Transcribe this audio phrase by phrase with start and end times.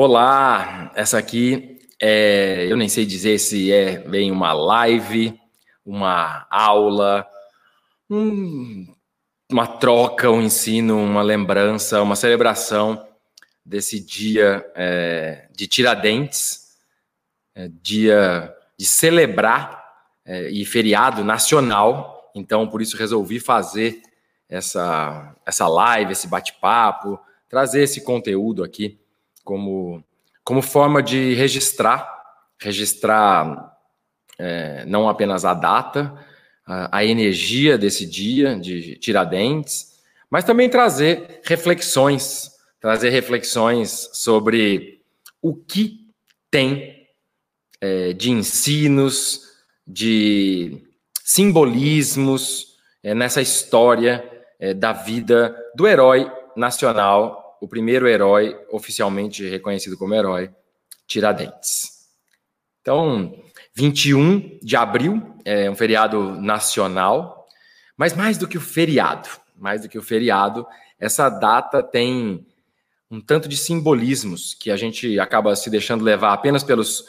[0.00, 5.36] Olá, essa aqui é, eu nem sei dizer se é bem uma live,
[5.84, 7.26] uma aula,
[8.08, 8.94] um,
[9.50, 13.04] uma troca, um ensino, uma lembrança, uma celebração
[13.66, 16.76] desse dia é, de Tiradentes,
[17.56, 19.84] é, dia de celebrar
[20.24, 22.30] é, e feriado nacional.
[22.36, 24.00] Então, por isso resolvi fazer
[24.48, 27.18] essa, essa live, esse bate-papo,
[27.48, 28.96] trazer esse conteúdo aqui
[29.48, 30.04] como,
[30.44, 32.06] como forma de registrar,
[32.60, 33.74] registrar
[34.38, 36.14] é, não apenas a data,
[36.66, 45.00] a, a energia desse dia de Tiradentes, mas também trazer reflexões, trazer reflexões sobre
[45.40, 46.06] o que
[46.50, 47.08] tem
[47.80, 49.48] é, de ensinos,
[49.86, 50.82] de
[51.24, 59.96] simbolismos é, nessa história é, da vida do herói nacional o primeiro herói oficialmente reconhecido
[59.96, 60.50] como herói,
[61.06, 61.98] Tiradentes.
[62.80, 63.34] Então,
[63.74, 67.46] 21 de abril é um feriado nacional,
[67.96, 70.66] mas mais do que o feriado, mais do que o feriado,
[70.98, 72.46] essa data tem
[73.10, 77.04] um tanto de simbolismos que a gente acaba se deixando levar apenas pelos,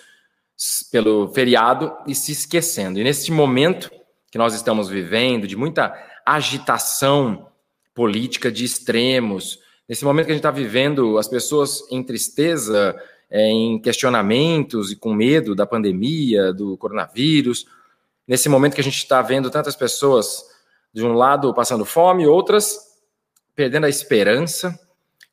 [0.91, 3.00] pelo feriado e se esquecendo.
[3.00, 3.91] E nesse momento
[4.31, 5.94] que nós estamos vivendo, de muita
[6.25, 7.50] agitação
[7.94, 12.95] política de extremos, Nesse momento que a gente está vivendo, as pessoas em tristeza,
[13.27, 17.66] é, em questionamentos e com medo da pandemia, do coronavírus.
[18.27, 20.45] Nesse momento que a gente está vendo tantas pessoas,
[20.94, 22.88] de um lado, passando fome, outras
[23.55, 24.79] perdendo a esperança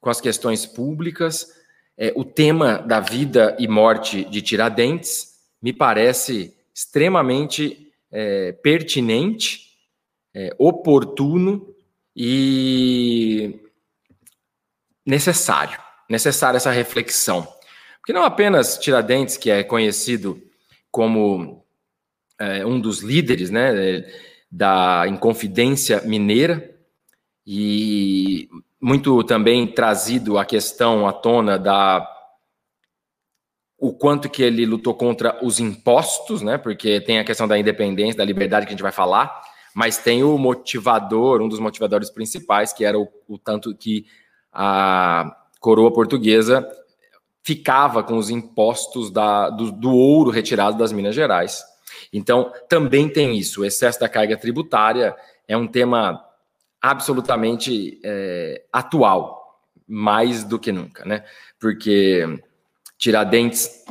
[0.00, 1.54] com as questões públicas.
[1.96, 9.76] É, o tema da vida e morte de Tiradentes me parece extremamente é, pertinente,
[10.34, 11.74] é, oportuno
[12.14, 13.65] e
[15.06, 15.78] necessário,
[16.10, 17.46] necessária essa reflexão.
[18.00, 20.42] Porque não apenas Tiradentes, que é conhecido
[20.90, 21.64] como
[22.38, 24.04] é, um dos líderes né,
[24.50, 26.74] da Inconfidência Mineira,
[27.46, 28.48] e
[28.80, 32.12] muito também trazido a questão à tona da
[33.78, 36.56] o quanto que ele lutou contra os impostos, né?
[36.56, 39.42] Porque tem a questão da independência, da liberdade que a gente vai falar,
[39.74, 44.06] mas tem o motivador, um dos motivadores principais, que era o, o tanto que
[44.58, 46.66] a coroa portuguesa
[47.42, 51.62] ficava com os impostos da, do, do, ouro retirado das Minas Gerais.
[52.10, 53.60] Então, também tem isso.
[53.60, 55.14] O excesso da carga tributária
[55.46, 56.24] é um tema
[56.80, 61.22] absolutamente é, atual, mais do que nunca, né?
[61.60, 62.24] Porque
[62.96, 63.84] Tiradentes,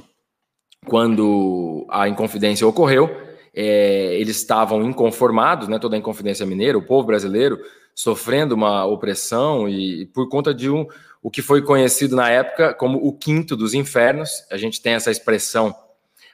[0.87, 3.09] quando a Inconfidência ocorreu,
[3.53, 5.77] é, eles estavam inconformados, né?
[5.77, 7.59] Toda a Inconfidência Mineira, o povo brasileiro
[7.95, 10.85] sofrendo uma opressão e por conta de um,
[11.23, 14.45] o que foi conhecido na época como o quinto dos infernos.
[14.51, 15.73] A gente tem essa expressão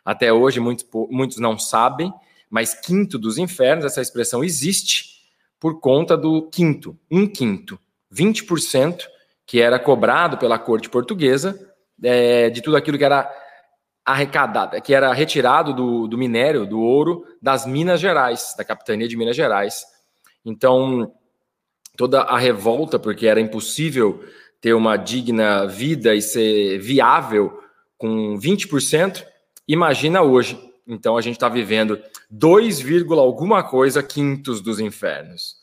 [0.03, 2.11] até hoje, muitos, muitos não sabem,
[2.49, 5.22] mas quinto dos infernos, essa expressão existe
[5.59, 7.79] por conta do quinto, um quinto,
[8.11, 9.03] 20%
[9.45, 11.72] que era cobrado pela corte portuguesa
[12.03, 13.31] é, de tudo aquilo que era
[14.03, 19.16] arrecadado, que era retirado do, do minério, do ouro, das Minas Gerais, da capitania de
[19.16, 19.85] Minas Gerais.
[20.43, 21.13] Então,
[22.01, 24.23] toda a revolta, porque era impossível
[24.59, 27.62] ter uma digna vida e ser viável
[27.95, 29.23] com 20%,
[29.67, 30.59] imagina hoje.
[30.87, 35.58] Então a gente está vivendo 2, alguma coisa quintos dos infernos.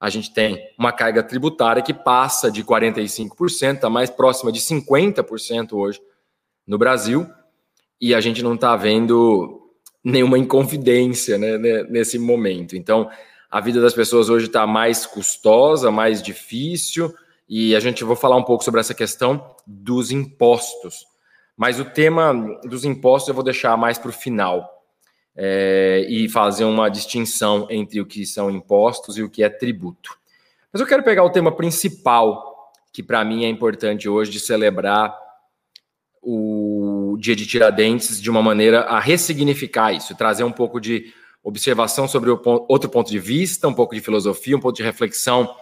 [0.00, 5.74] A gente tem uma carga tributária que passa de 45%, está mais próxima de 50%
[5.74, 6.00] hoje
[6.66, 7.24] no Brasil,
[8.00, 9.70] e a gente não está vendo
[10.02, 11.56] nenhuma inconfidência né,
[11.88, 12.76] nesse momento.
[12.76, 13.08] Então,
[13.50, 17.14] a vida das pessoas hoje está mais custosa, mais difícil,
[17.48, 21.06] e a gente vai falar um pouco sobre essa questão dos impostos.
[21.56, 22.34] Mas o tema
[22.64, 24.68] dos impostos eu vou deixar mais para o final
[25.34, 30.18] é, e fazer uma distinção entre o que são impostos e o que é tributo.
[30.72, 35.16] Mas eu quero pegar o tema principal, que para mim é importante hoje, de celebrar
[36.22, 41.12] o dia de Tiradentes de uma maneira a ressignificar isso, trazer um pouco de
[41.42, 45.54] observação sobre outro ponto de vista, um pouco de filosofia, um pouco de reflexão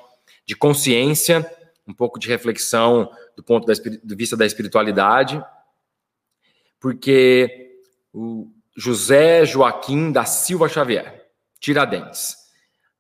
[0.45, 1.49] de consciência,
[1.87, 5.43] um pouco de reflexão do ponto de vista da espiritualidade,
[6.81, 7.79] porque
[8.13, 11.27] o José Joaquim da Silva Xavier,
[11.61, 12.37] Tiradentes,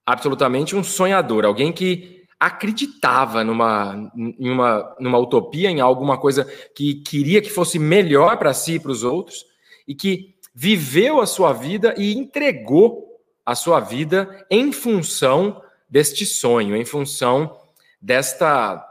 [0.05, 6.45] absolutamente um sonhador, alguém que acreditava numa, em uma, numa utopia, em alguma coisa
[6.75, 9.45] que queria que fosse melhor para si e para os outros,
[9.89, 16.75] e que viveu a sua vida e entregou a sua vida em função deste sonho,
[16.75, 17.61] em função
[18.01, 18.83] desta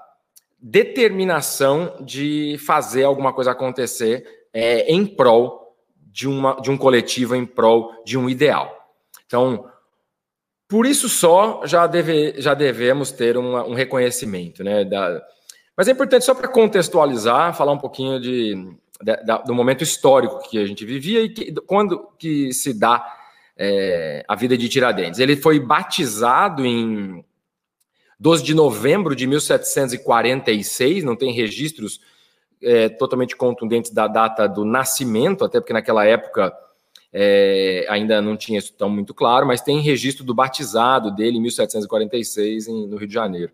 [0.60, 7.48] determinação de fazer alguma coisa acontecer é, em prol de, uma, de um coletivo, em
[7.48, 8.72] prol de um ideal.
[9.26, 9.68] Então,
[10.68, 14.86] por isso só já, deve, já devemos ter uma, um reconhecimento, né?
[14.86, 15.20] Da,
[15.76, 18.56] mas é importante só para contextualizar, falar um pouquinho de,
[19.02, 19.16] de,
[19.46, 23.06] do momento histórico que a gente vivia e que, quando que se dá
[23.58, 25.20] é, a vida de Tiradentes.
[25.20, 27.24] Ele foi batizado em
[28.20, 32.00] 12 de novembro de 1746, não tem registros
[32.62, 36.54] é, totalmente contundentes da data do nascimento, até porque naquela época
[37.14, 41.42] é, ainda não tinha isso tão muito claro, mas tem registro do batizado dele em
[41.42, 43.52] 1746 em, no Rio de Janeiro.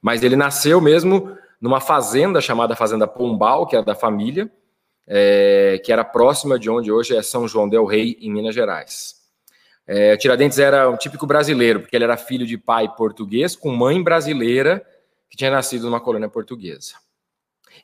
[0.00, 4.50] Mas ele nasceu mesmo numa fazenda chamada Fazenda Pombal, que era da família,
[5.06, 9.22] é, que era próxima de onde hoje é São João del Rei, em Minas Gerais.
[9.86, 14.02] É, Tiradentes era um típico brasileiro, porque ele era filho de pai português com mãe
[14.02, 14.82] brasileira
[15.28, 16.94] que tinha nascido numa colônia portuguesa.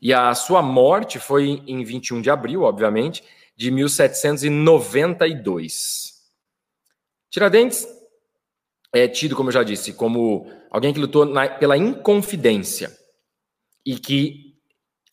[0.00, 3.23] E a sua morte foi em 21 de abril, obviamente,
[3.56, 6.14] de 1792.
[7.28, 7.87] Tiradentes
[8.93, 12.90] é tido, como eu já disse, como alguém que lutou na, pela inconfidência
[13.84, 14.50] e que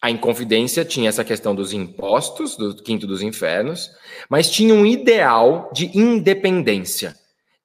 [0.07, 3.91] a Inconfidência tinha essa questão dos impostos, do quinto dos infernos,
[4.29, 7.13] mas tinha um ideal de independência,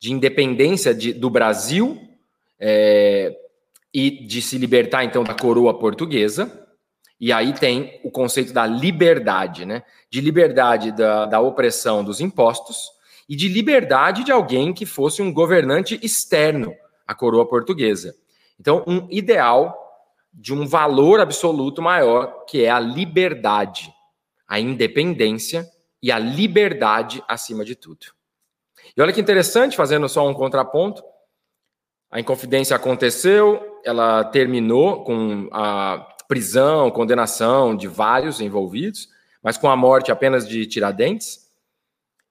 [0.01, 1.97] de independência de, do Brasil
[2.59, 3.33] é,
[3.95, 6.67] e de se libertar, então, da coroa portuguesa.
[7.21, 9.85] E aí tem o conceito da liberdade, né?
[10.11, 12.91] De liberdade da, da opressão dos impostos
[13.29, 16.75] e de liberdade de alguém que fosse um governante externo
[17.07, 18.17] à coroa portuguesa.
[18.59, 19.82] Então, um ideal
[20.33, 23.93] de um valor absoluto maior, que é a liberdade,
[24.49, 25.69] a independência
[26.03, 28.07] e a liberdade acima de tudo.
[28.97, 31.03] E olha que interessante, fazendo só um contraponto,
[32.11, 39.09] a Inconfidência aconteceu, ela terminou com a prisão, condenação de vários envolvidos,
[39.43, 41.51] mas com a morte apenas de Tiradentes.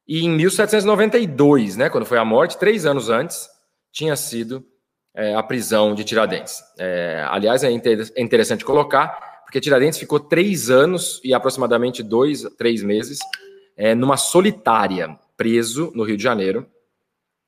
[0.07, 3.49] E em 1792, né, quando foi a morte, três anos antes,
[3.91, 4.65] tinha sido
[5.13, 6.61] é, a prisão de Tiradentes.
[6.77, 12.43] É, aliás, é, inter é interessante colocar, porque Tiradentes ficou três anos e aproximadamente dois,
[12.57, 13.19] três meses
[13.75, 16.65] é, numa solitária, preso no Rio de Janeiro,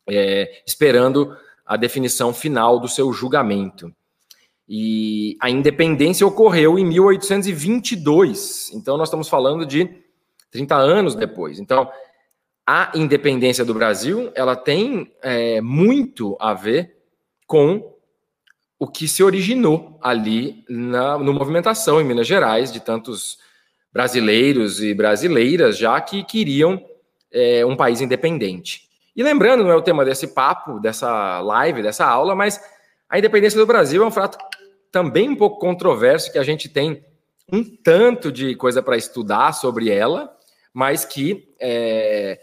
[0.10, 3.94] é, esperando a definição final do seu julgamento.
[4.68, 9.90] E a independência ocorreu em 1822, então nós estamos falando de
[10.52, 11.60] 30 anos depois.
[11.60, 11.90] Então,
[12.66, 17.03] a independência do Brasil, ela tem é, muito a ver
[17.48, 17.94] com
[18.80, 23.38] o que se originou ali na no movimentação em Minas Gerais de tantos
[23.92, 26.84] brasileiros e brasileiras já que queriam
[27.32, 28.90] é, um país independente.
[29.16, 32.60] E lembrando, não é o tema desse papo, dessa live, dessa aula, mas
[33.08, 34.38] a independência do Brasil é um fato
[34.92, 37.04] também um pouco controverso que a gente tem
[37.52, 40.36] um tanto de coisa para estudar sobre ela,
[40.74, 42.40] mas que é,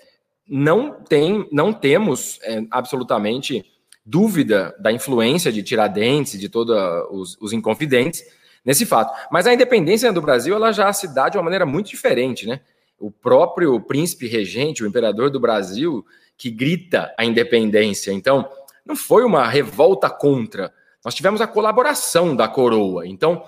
[0.46, 3.64] não tem, não temos é, absolutamente
[4.04, 6.76] dúvida da influência de Tiradentes, de todos
[7.10, 8.24] os, os inconfidentes,
[8.64, 9.12] nesse fato.
[9.30, 12.60] Mas a independência do Brasil ela já se dá de uma maneira muito diferente, né?
[12.98, 16.04] O próprio príncipe regente, o imperador do Brasil,
[16.36, 18.12] que grita a independência.
[18.12, 18.48] Então,
[18.84, 20.72] não foi uma revolta contra.
[21.04, 23.06] Nós tivemos a colaboração da coroa.
[23.06, 23.42] Então,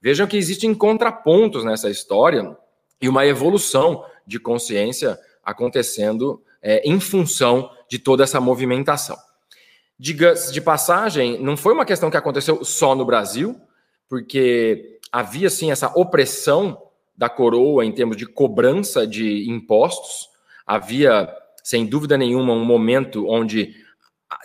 [0.00, 2.56] vejam que existem contrapontos nessa história
[3.00, 9.16] e uma evolução de consciência acontecendo é, em função de toda essa movimentação.
[9.98, 13.60] De passagem, não foi uma questão que aconteceu só no Brasil,
[14.08, 16.80] porque havia sim essa opressão
[17.16, 20.28] da coroa em termos de cobrança de impostos.
[20.64, 21.28] Havia,
[21.64, 23.74] sem dúvida nenhuma, um momento onde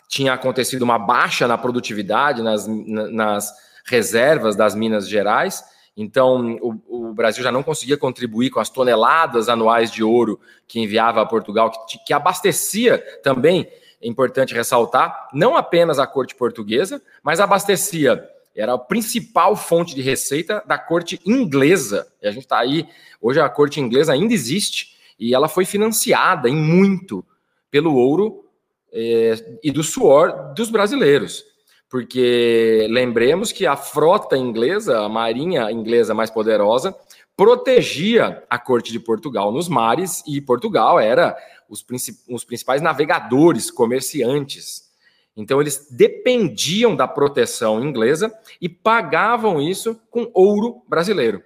[0.10, 3.52] tinha acontecido uma baixa na produtividade, nas, nas
[3.86, 5.64] reservas das Minas Gerais.
[5.96, 10.80] Então, o, o, Brasil já não conseguia contribuir com as toneladas anuais de ouro que
[10.80, 13.68] enviava a Portugal, que, que abastecia também
[14.04, 20.02] é importante ressaltar, não apenas a corte portuguesa, mas abastecia, era a principal fonte de
[20.02, 22.08] receita da corte inglesa.
[22.22, 22.86] E a gente está aí,
[23.22, 27.26] hoje a corte inglesa ainda existe, e ela foi financiada em muito
[27.72, 28.46] pelo ouro
[28.92, 31.46] é, e do suor dos brasileiros.
[31.94, 36.92] Porque lembremos que a frota inglesa, a marinha inglesa mais poderosa,
[37.38, 41.38] protegia a corte de Portugal nos mares e Portugal era
[41.70, 41.86] os,
[42.28, 44.92] os principais navegadores, comerciantes.
[45.38, 51.44] Então eles dependiam da proteção inglesa e pagavam isso com ouro brasileiro.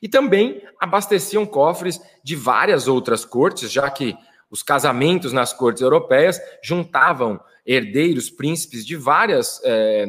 [0.00, 4.16] E também abasteciam cofres de várias outras cortes, já que
[4.52, 10.06] os casamentos nas cortes europeias juntavam herdeiros, príncipes de várias é,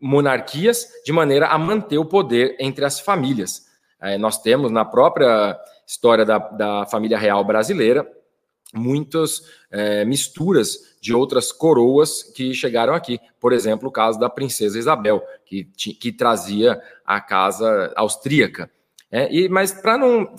[0.00, 3.66] monarquias, de maneira a manter o poder entre as famílias.
[4.00, 8.08] É, nós temos na própria história da, da família real brasileira
[8.72, 13.20] muitas é, misturas de outras coroas que chegaram aqui.
[13.38, 18.70] Por exemplo, o caso da princesa Isabel, que, que trazia a casa austríaca.
[19.10, 20.34] É, e, mas para não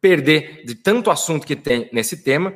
[0.00, 2.54] perder de tanto assunto que tem nesse tema,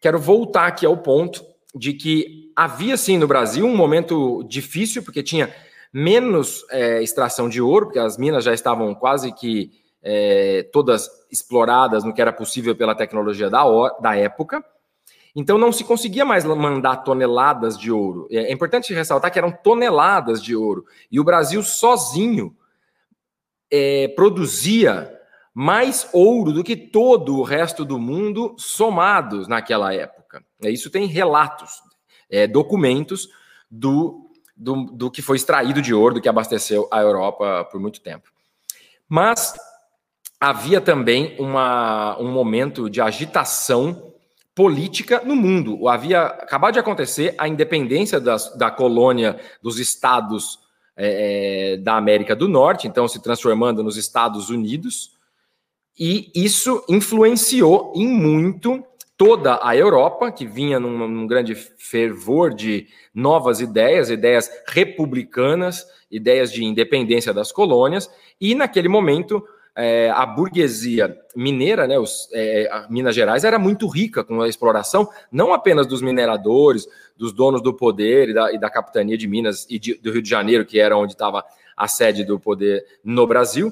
[0.00, 5.22] quero voltar aqui ao ponto de que havia sim no Brasil um momento difícil, porque
[5.22, 5.54] tinha
[5.92, 9.70] menos é, extração de ouro, porque as minas já estavam quase que
[10.02, 13.62] é, todas exploradas no que era possível pela tecnologia da,
[14.00, 14.64] da época.
[15.34, 18.26] Então não se conseguia mais mandar toneladas de ouro.
[18.30, 20.84] É, é importante ressaltar que eram toneladas de ouro.
[21.10, 22.56] E o Brasil sozinho
[23.70, 25.19] é, produzia
[25.54, 30.44] mais ouro do que todo o resto do mundo somados naquela época.
[30.62, 31.82] É, isso tem relatos,
[32.30, 33.28] é, documentos
[33.70, 38.00] do, do, do que foi extraído de ouro, do que abasteceu a Europa por muito
[38.00, 38.30] tempo.
[39.08, 39.54] Mas
[40.40, 44.10] havia também uma, um momento de agitação
[44.54, 45.88] política no mundo.
[45.88, 50.58] Havia acabado de acontecer a independência das, da colônia dos estados
[50.96, 55.16] é, é, da América do Norte, então se transformando nos Estados Unidos,
[56.00, 58.82] e isso influenciou em muito
[59.18, 66.50] toda a Europa, que vinha num, num grande fervor de novas ideias, ideias republicanas, ideias
[66.50, 69.44] de independência das colônias, e naquele momento
[69.76, 75.06] é, a burguesia mineira, né, os, é, Minas Gerais, era muito rica com a exploração,
[75.30, 79.66] não apenas dos mineradores, dos donos do poder e da, e da capitania de Minas
[79.68, 81.44] e de, do Rio de Janeiro, que era onde estava
[81.76, 83.70] a sede do poder no Brasil,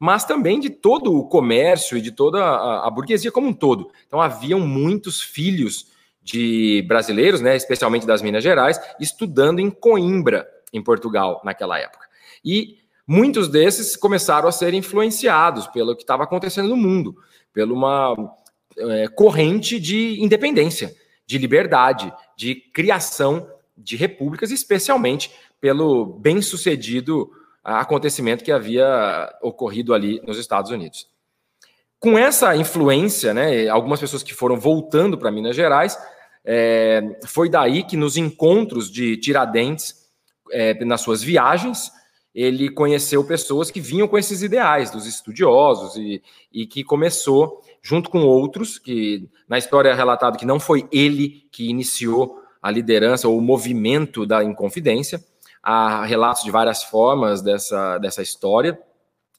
[0.00, 3.90] mas também de todo o comércio e de toda a, a burguesia como um todo.
[4.06, 5.88] Então haviam muitos filhos
[6.22, 12.06] de brasileiros, né, especialmente das Minas Gerais, estudando em Coimbra, em Portugal, naquela época.
[12.42, 17.16] E muitos desses começaram a ser influenciados pelo que estava acontecendo no mundo,
[17.52, 18.34] pela uma
[18.78, 20.94] é, corrente de independência,
[21.26, 25.30] de liberdade, de criação de repúblicas, especialmente
[25.60, 27.30] pelo bem-sucedido
[27.62, 31.08] acontecimento que havia ocorrido ali nos Estados Unidos.
[31.98, 35.98] Com essa influência, né, algumas pessoas que foram voltando para Minas Gerais,
[36.44, 39.94] é, foi daí que nos encontros de Tiradentes,
[40.50, 41.92] é, nas suas viagens,
[42.34, 48.08] ele conheceu pessoas que vinham com esses ideais dos estudiosos e, e que começou junto
[48.08, 53.26] com outros que na história é relatado que não foi ele que iniciou a liderança
[53.26, 55.22] ou o movimento da Inconfidência.
[55.62, 58.78] Há relatos de várias formas dessa, dessa história.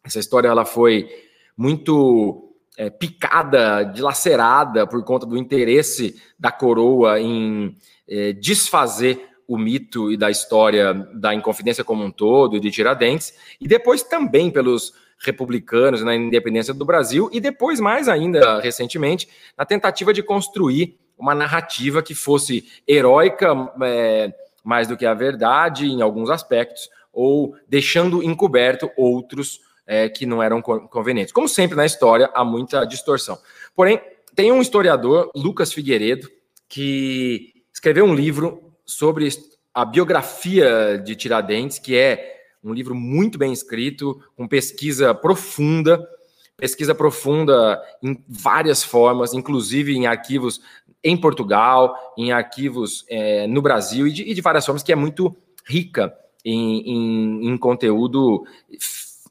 [0.04, 1.10] Essa história ela foi
[1.58, 7.75] muito é, picada, dilacerada por conta do interesse da coroa em
[8.08, 13.34] é, desfazer o mito e da história da Inconfidência como um todo e de Tiradentes,
[13.60, 19.66] e depois também pelos republicanos na independência do Brasil, e depois, mais ainda recentemente, na
[19.66, 26.01] tentativa de construir uma narrativa que fosse heróica é, mais do que a verdade em
[26.01, 31.34] alguns aspectos, ou deixando encoberto outros é, que não eram convenientes.
[31.34, 33.38] Como sempre na história, há muita distorção.
[33.75, 34.00] Porém,
[34.36, 36.30] tem um historiador, Lucas Figueiredo,
[36.70, 39.27] que escreveu um livro sobre
[39.74, 46.08] a biografia de Tiradentes, que é um livro muito bem escrito, com pesquisa profunda,
[46.56, 50.62] pesquisa profunda em várias formas, inclusive em arquivos
[51.03, 54.96] em Portugal, em arquivos é, no Brasil e de, e de, várias formas, que é
[54.96, 56.13] muito rica
[56.46, 58.43] em, em, em conteúdo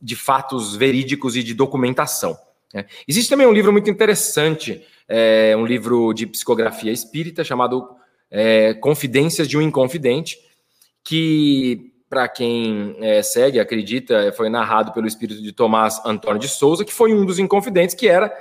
[0.00, 2.36] de fatos verídicos e de documentação.
[2.72, 2.86] Né?
[3.06, 7.88] Existe também um livro muito interessante, é, um livro de psicografia espírita chamado
[8.30, 10.38] é, Confidências de um Inconfidente,
[11.02, 16.84] que, para quem é, segue, acredita, foi narrado pelo espírito de Tomás Antônio de Souza,
[16.84, 18.32] que foi um dos inconfidentes, que era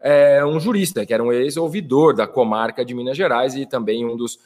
[0.00, 4.16] é, um jurista, que era um ex-ouvidor da comarca de Minas Gerais e também um
[4.16, 4.38] dos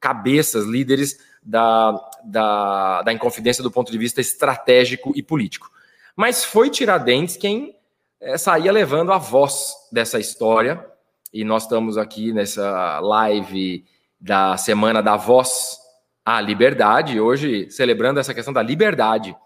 [0.00, 1.92] cabeças, líderes da,
[2.24, 5.70] da, da Inconfidência do ponto de vista estratégico e político.
[6.14, 7.76] Mas foi Tiradentes quem
[8.20, 10.84] é, saía levando a voz dessa história,
[11.32, 13.84] e nós estamos aqui nessa live
[14.20, 15.78] da Semana da Voz
[16.24, 19.36] à Liberdade, hoje celebrando essa questão da liberdade.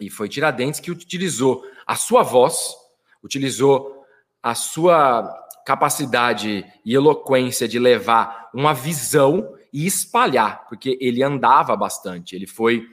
[0.00, 2.74] E foi Tiradentes que utilizou a sua voz,
[3.22, 3.99] utilizou
[4.42, 5.28] a sua
[5.66, 12.84] capacidade e eloquência de levar uma visão e espalhar, porque ele andava bastante, ele foi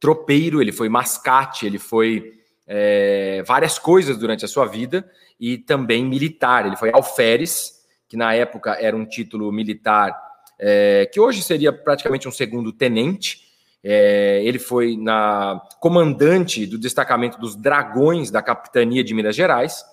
[0.00, 2.32] tropeiro, ele foi mascate, ele foi
[2.66, 6.66] é, várias coisas durante a sua vida e também militar.
[6.66, 10.14] Ele foi alferes, que na época era um título militar
[10.58, 13.44] é, que hoje seria praticamente um segundo tenente.
[13.82, 19.84] É, ele foi na comandante do destacamento dos Dragões da Capitania de Minas Gerais.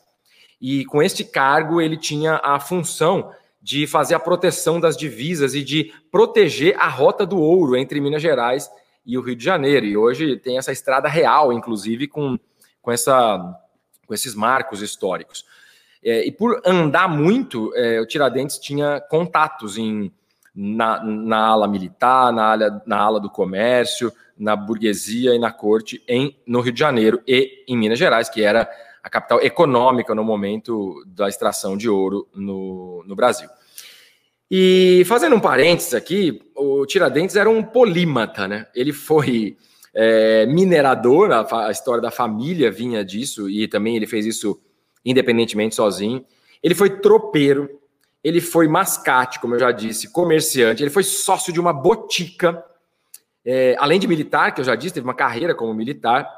[0.63, 5.61] E com este cargo ele tinha a função de fazer a proteção das divisas e
[5.61, 8.71] de proteger a rota do ouro entre Minas Gerais
[9.05, 9.85] e o Rio de Janeiro.
[9.85, 12.39] E hoje tem essa estrada real, inclusive, com,
[12.81, 13.59] com, essa,
[14.07, 15.45] com esses marcos históricos.
[16.01, 20.13] É, e por andar muito, é, o Tiradentes tinha contatos em,
[20.55, 26.01] na, na ala militar, na ala, na ala do comércio, na burguesia e na corte
[26.07, 28.69] em, no Rio de Janeiro e em Minas Gerais, que era
[29.03, 33.49] a capital econômica no momento da extração de ouro no, no Brasil.
[34.49, 38.67] E fazendo um parênteses aqui, o Tiradentes era um polímata, né?
[38.73, 39.57] Ele foi
[39.93, 44.61] é, minerador, a, a, história da família vinha disso, e também ele fez isso
[45.03, 46.25] independentemente sozinho.
[46.61, 47.69] Ele foi tropeiro,
[48.23, 52.63] ele foi mascate, como eu já disse, comerciante, ele foi sócio de uma botica,
[53.43, 56.29] é, além de militar, que eu já disse, teve uma carreira como militar,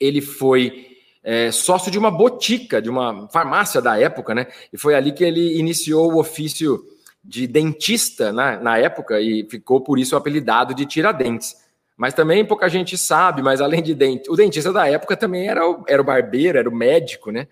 [0.00, 0.87] ele foi
[1.30, 4.46] é, sócio de uma botica, de uma farmácia da época, né?
[4.72, 6.82] E foi ali que ele iniciou o ofício
[7.22, 11.54] de dentista né, na época e ficou por isso apelidado de Tiradentes.
[11.98, 15.68] Mas também pouca gente sabe, mas além de dente, o dentista da época também era
[15.68, 17.46] o, era o barbeiro, era o médico, né?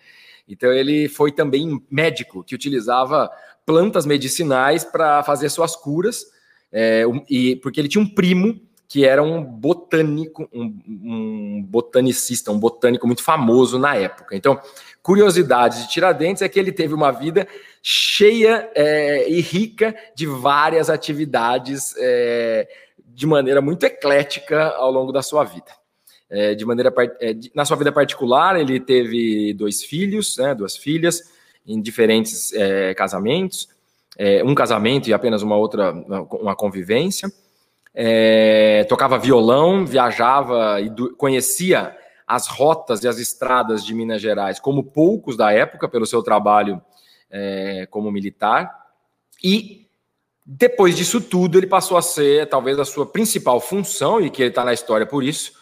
[0.49, 3.30] Então ele foi também médico que utilizava
[3.66, 6.25] plantas medicinais para fazer suas curas,
[6.73, 12.58] é, e porque ele tinha um primo que era um botânico, um, um, botanicista, um
[12.58, 14.36] botânico muito famoso na época.
[14.36, 14.60] Então,
[15.02, 17.46] curiosidade de Tiradentes é que ele teve uma vida
[17.82, 22.68] cheia é, e rica de várias atividades é,
[23.06, 25.70] de maneira muito eclética ao longo da sua vida.
[26.28, 26.92] É, de maneira
[27.54, 31.22] na sua vida particular, ele teve dois filhos, né, duas filhas,
[31.66, 32.52] em diferentes
[32.96, 33.68] casamentos,
[34.44, 37.28] um casamento e apenas uma outra, uma convivência
[37.99, 44.61] é, tocava violão, viajava e do, conhecia as rotas e as estradas de Minas Gerais
[44.61, 46.82] como poucos da época, pelo seu trabalho
[47.30, 48.71] é, como militar.
[49.43, 49.87] E
[50.45, 54.50] depois disso tudo, ele passou a ser, talvez, a sua principal função, e que ele
[54.50, 55.52] está na história por isso,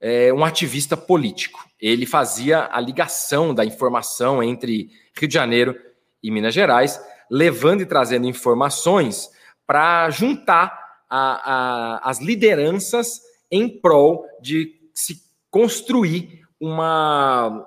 [0.00, 1.64] é, um ativista político.
[1.80, 5.74] Ele fazia a ligação da informação entre Rio de Janeiro
[6.22, 9.30] e Minas Gerais, levando e trazendo informações
[9.66, 13.20] para juntar a, a, as lideranças
[13.50, 15.20] em prol de se
[15.50, 17.66] construir uma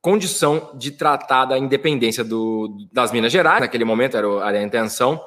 [0.00, 5.22] condição de tratar da independência do, das Minas Gerais, naquele momento era, era a intenção,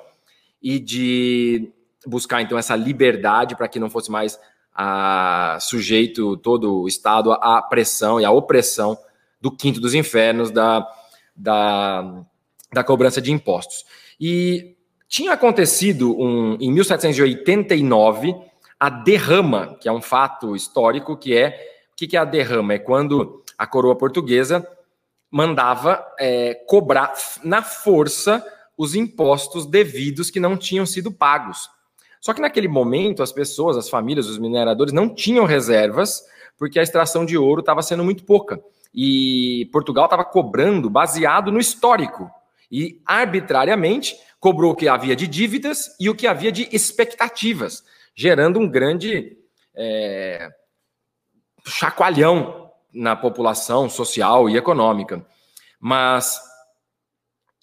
[0.62, 1.72] e de
[2.08, 4.40] buscar então essa liberdade para que não fosse mais
[4.74, 8.98] a, sujeito todo o Estado à pressão e à opressão
[9.40, 10.88] do quinto dos infernos da,
[11.36, 12.24] da,
[12.72, 13.86] da cobrança de impostos.
[14.20, 14.73] E
[15.14, 18.36] tinha acontecido um, em 1789
[18.80, 21.50] a derrama, que é um fato histórico, que é
[21.92, 22.74] o que, que é a derrama?
[22.74, 24.68] É quando a coroa portuguesa
[25.30, 28.44] mandava é, cobrar na força
[28.76, 31.70] os impostos devidos que não tinham sido pagos.
[32.20, 36.24] Só que naquele momento as pessoas, as famílias, os mineradores não tinham reservas
[36.58, 38.60] porque a extração de ouro estava sendo muito pouca.
[38.92, 42.32] E Portugal estava cobrando baseado no histórico.
[42.72, 47.84] E arbitrariamente cobrou o que havia de dívidas e o que havia de expectativas,
[48.16, 49.38] gerando um grande
[49.76, 50.50] é,
[51.66, 55.26] chacoalhão na população social e econômica.
[55.80, 56.40] Mas,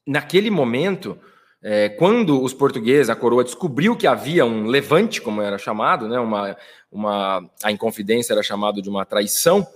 [0.07, 1.19] naquele momento,
[1.63, 6.19] é, quando os portugueses, a coroa, descobriu que havia um levante, como era chamado, né,
[6.19, 6.57] uma,
[6.91, 9.67] uma, a Inconfidência era chamado de uma traição,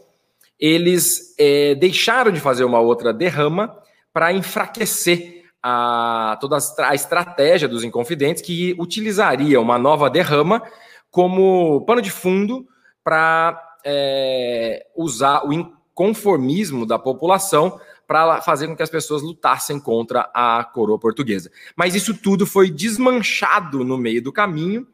[0.59, 3.79] eles é, deixaram de fazer uma outra derrama
[4.15, 10.63] para enfraquecer a, toda a estratégia dos Inconfidentes, que utilizaria uma nova derrama
[11.11, 12.65] como pano de fundo
[13.03, 20.31] para é, usar o inconformismo da população para fazer com que as pessoas lutassem contra
[20.33, 21.51] a coroa portuguesa.
[21.75, 24.87] Mas isso tudo foi desmanchado no meio do caminho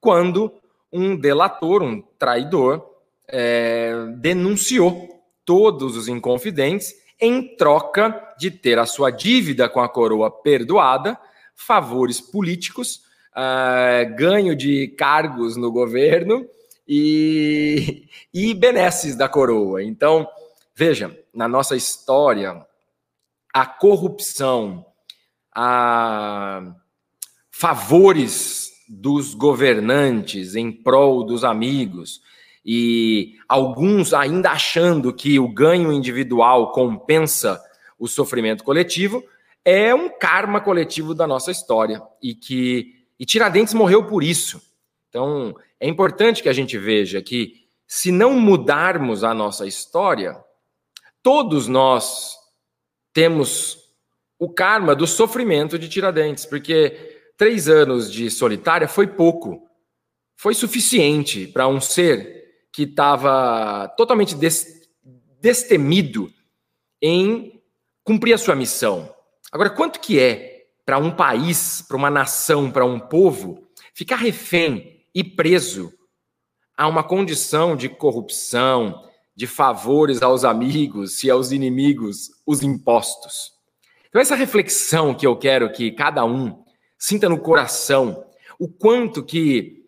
[0.00, 0.50] quando
[0.90, 2.84] um delator, um traidor,
[3.28, 10.28] é, denunciou todos os inconfidentes em troca de ter a sua dívida com a coroa
[10.28, 11.16] perdoada,
[11.54, 16.44] favores políticos uh, ganho de cargos no governo
[16.86, 19.84] e, e benesses da coroa.
[19.84, 20.28] Então,
[20.74, 22.66] veja, na nossa história,
[23.54, 24.84] a corrupção,
[25.54, 26.74] a
[27.52, 32.20] favores dos governantes em prol dos amigos,
[32.64, 37.60] e alguns ainda achando que o ganho individual compensa
[37.98, 39.22] o sofrimento coletivo,
[39.64, 44.60] é um karma coletivo da nossa história e que e Tiradentes morreu por isso.
[45.08, 50.36] Então, é importante que a gente veja que se não mudarmos a nossa história,
[51.22, 52.34] todos nós
[53.12, 53.78] temos
[54.38, 59.68] o karma do sofrimento de Tiradentes, porque três anos de solitária foi pouco,
[60.34, 62.41] foi suficiente para um ser
[62.72, 64.88] que estava totalmente des,
[65.40, 66.32] destemido
[67.00, 67.60] em
[68.02, 69.14] cumprir a sua missão.
[69.50, 75.04] Agora, quanto que é para um país, para uma nação, para um povo, ficar refém
[75.14, 75.92] e preso
[76.76, 83.52] a uma condição de corrupção, de favores aos amigos e aos inimigos, os impostos?
[84.08, 86.62] Então, essa reflexão que eu quero que cada um
[86.98, 88.24] sinta no coração,
[88.58, 89.81] o quanto que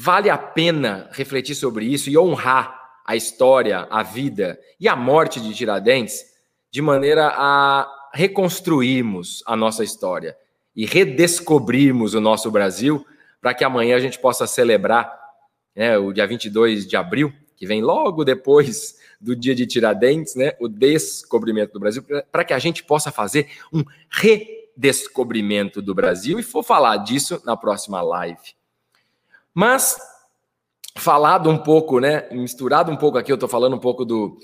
[0.00, 5.40] Vale a pena refletir sobre isso e honrar a história, a vida e a morte
[5.40, 6.24] de Tiradentes
[6.70, 7.84] de maneira a
[8.14, 10.36] reconstruirmos a nossa história
[10.76, 13.04] e redescobrirmos o nosso Brasil
[13.40, 15.12] para que amanhã a gente possa celebrar
[15.74, 20.52] né, o dia 22 de abril, que vem logo depois do dia de Tiradentes, né,
[20.60, 26.44] o descobrimento do Brasil, para que a gente possa fazer um redescobrimento do Brasil e
[26.44, 28.57] for falar disso na próxima live.
[29.60, 29.96] Mas,
[30.96, 34.38] falado um pouco, né, misturado um pouco aqui, eu estou falando um pouco do,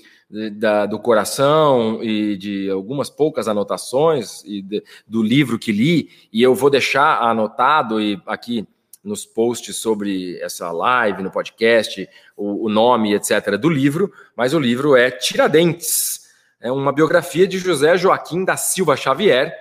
[0.57, 6.43] da, do coração e de algumas poucas anotações e de, do livro que li, e
[6.43, 8.67] eu vou deixar anotado e aqui
[9.01, 14.59] nos posts sobre essa live, no podcast, o, o nome, etc., do livro, mas o
[14.59, 16.27] livro é Tiradentes,
[16.59, 19.55] é uma biografia de José Joaquim da Silva Xavier,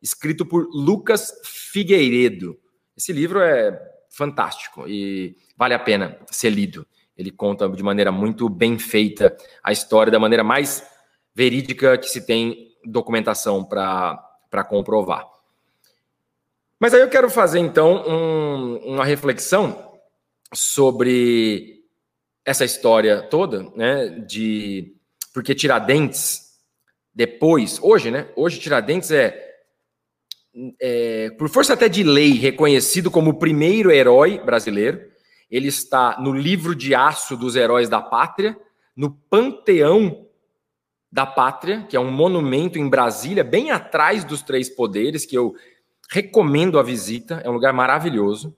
[0.00, 2.56] escrito por Lucas Figueiredo.
[2.96, 6.86] Esse livro é fantástico e vale a pena ser lido.
[7.16, 10.86] Ele conta de maneira muito bem feita a história, da maneira mais
[11.34, 15.26] verídica que se tem documentação para comprovar.
[16.78, 19.92] Mas aí eu quero fazer então um, uma reflexão
[20.52, 21.84] sobre
[22.44, 24.08] essa história toda, né?
[24.26, 24.96] De
[25.32, 26.50] porque Tiradentes
[27.14, 28.28] depois, hoje, né?
[28.34, 29.49] Hoje Tiradentes é
[30.80, 35.00] é, por força até de lei, reconhecido como o primeiro herói brasileiro.
[35.50, 38.56] Ele está no livro de aço dos heróis da pátria,
[38.96, 40.26] no Panteão
[41.10, 45.54] da Pátria, que é um monumento em Brasília, bem atrás dos Três Poderes, que eu
[46.08, 48.56] recomendo a visita, é um lugar maravilhoso.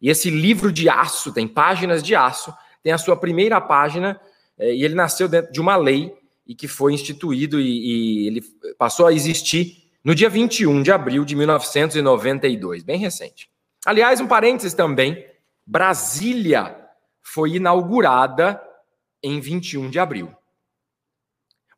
[0.00, 2.52] E esse livro de aço, tem páginas de aço,
[2.82, 4.20] tem a sua primeira página,
[4.58, 6.12] é, e ele nasceu dentro de uma lei
[6.46, 8.42] e que foi instituído e, e ele
[8.76, 13.48] passou a existir no dia 21 de abril de 1992, bem recente.
[13.86, 15.24] Aliás, um parênteses também:
[15.64, 16.76] Brasília
[17.20, 18.60] foi inaugurada
[19.22, 20.34] em 21 de abril.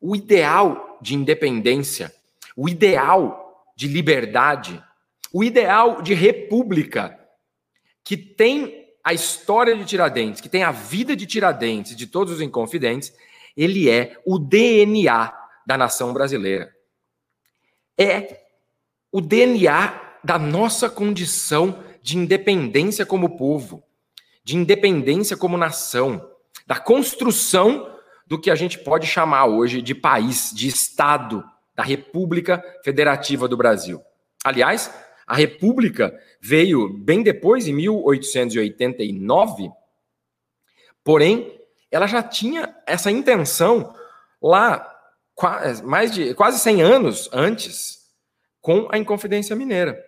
[0.01, 2.13] O ideal de independência,
[2.55, 4.83] o ideal de liberdade,
[5.31, 7.19] o ideal de república
[8.03, 12.41] que tem a história de Tiradentes, que tem a vida de Tiradentes, de todos os
[12.41, 13.13] inconfidentes,
[13.55, 15.31] ele é o DNA
[15.65, 16.74] da nação brasileira
[17.97, 18.41] é
[19.11, 23.83] o DNA da nossa condição de independência como povo,
[24.43, 26.29] de independência como nação,
[26.67, 27.91] da construção
[28.27, 31.43] do que a gente pode chamar hoje de país, de Estado,
[31.75, 34.01] da República Federativa do Brasil.
[34.43, 34.91] Aliás,
[35.27, 39.71] a República veio bem depois, em 1889,
[41.03, 43.93] porém, ela já tinha essa intenção
[44.41, 44.94] lá
[45.83, 48.05] mais de quase 100 anos antes
[48.61, 50.01] com a Inconfidência Mineira.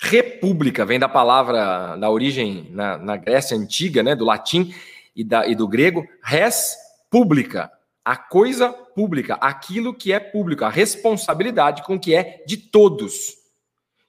[0.00, 4.74] República vem da palavra, da origem na, na Grécia Antiga, né, do latim
[5.14, 6.76] e, da, e do grego, res
[7.08, 7.70] pública,
[8.04, 13.36] a coisa pública, aquilo que é público, a responsabilidade com que é de todos.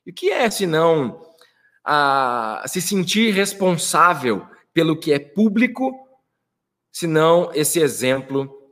[0.05, 1.21] E o que é, senão,
[1.83, 5.93] a, se sentir responsável pelo que é público,
[6.91, 8.62] senão esse exemplo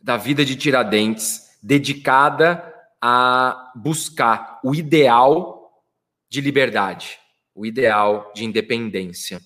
[0.00, 5.84] da vida de Tiradentes, dedicada a buscar o ideal
[6.28, 7.18] de liberdade,
[7.54, 9.40] o ideal de independência.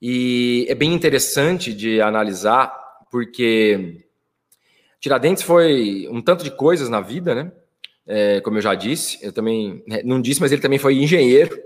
[0.00, 2.74] E é bem interessante de analisar,
[3.10, 4.04] porque
[5.00, 7.52] Tiradentes foi um tanto de coisas na vida, né?
[8.06, 11.56] é, como eu já disse, eu também né, não disse, mas ele também foi engenheiro.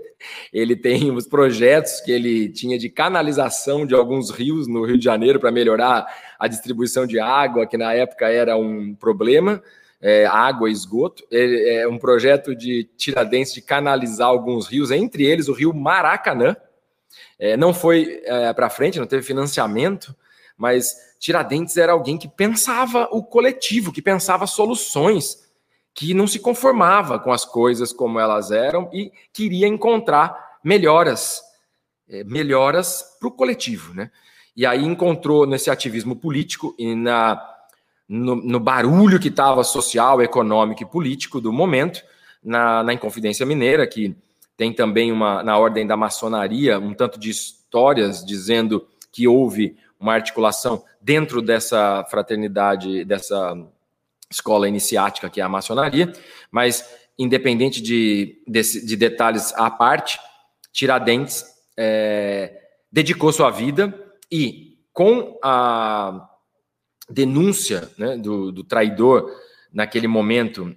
[0.51, 5.05] Ele tem os projetos que ele tinha de canalização de alguns rios no Rio de
[5.05, 6.05] Janeiro para melhorar
[6.39, 9.61] a distribuição de água, que na época era um problema,
[10.01, 11.23] é, água e esgoto.
[11.29, 16.55] É, é um projeto de Tiradentes de canalizar alguns rios, entre eles o rio Maracanã.
[17.37, 20.15] É, não foi é, para frente, não teve financiamento,
[20.57, 20.87] mas
[21.19, 25.49] Tiradentes era alguém que pensava o coletivo, que pensava soluções
[25.93, 31.41] que não se conformava com as coisas como elas eram e queria encontrar melhoras,
[32.07, 34.09] é, melhoras para o coletivo, né?
[34.59, 37.41] E aí encontrou nesse ativismo político e na,
[38.09, 42.03] no, no barulho que estava social, econômico e político do momento,
[42.43, 44.13] na, na Inconfidência Mineira, que
[44.57, 50.13] tem também uma, na ordem da maçonaria, um tanto de histórias dizendo que houve uma
[50.13, 53.55] articulação dentro dessa fraternidade, dessa
[54.29, 56.11] escola iniciática, que é a maçonaria,
[56.51, 56.83] mas
[57.17, 60.19] independente de, de, de detalhes à parte,
[60.73, 61.45] Tiradentes
[61.77, 66.29] é, dedicou sua vida e, com a
[67.09, 69.31] denúncia né, do, do, traidor
[69.73, 70.75] naquele momento,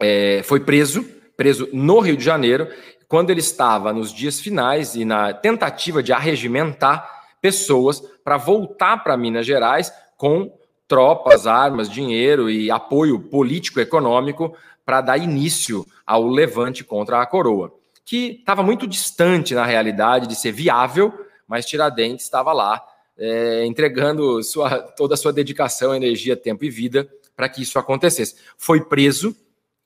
[0.00, 1.04] é, foi preso,
[1.36, 2.68] preso no Rio de Janeiro,
[3.08, 9.16] quando ele estava nos dias finais e na tentativa de arregimentar pessoas para voltar para
[9.16, 17.20] Minas Gerais com tropas, armas, dinheiro e apoio político-econômico para dar início ao levante contra
[17.20, 17.72] a coroa,
[18.04, 21.12] que estava muito distante, na realidade, de ser viável,
[21.52, 22.82] mas Tiradentes estava lá
[23.14, 28.36] é, entregando sua, toda a sua dedicação, energia, tempo e vida para que isso acontecesse.
[28.56, 29.36] Foi preso,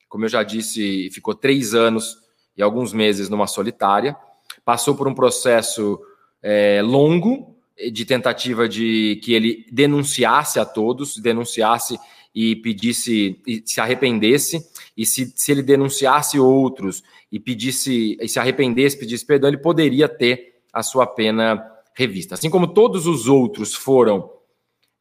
[0.07, 2.19] como eu já disse, ficou três anos
[2.55, 4.15] e alguns meses numa solitária,
[4.63, 5.99] passou por um processo
[6.41, 7.53] é, longo,
[7.91, 11.99] de tentativa de que ele denunciasse a todos, denunciasse
[12.33, 18.39] e pedisse, e se arrependesse, e se, se ele denunciasse outros e pedisse, e se
[18.39, 22.35] arrependesse, pedisse perdão, ele poderia ter a sua pena revista.
[22.35, 24.31] Assim como todos os outros foram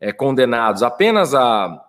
[0.00, 1.82] é, condenados apenas à,